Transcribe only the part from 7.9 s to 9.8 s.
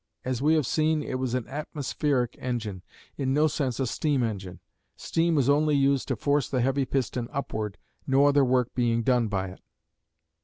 no other work being done by it.